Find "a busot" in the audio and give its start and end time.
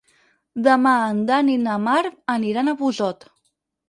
2.73-3.29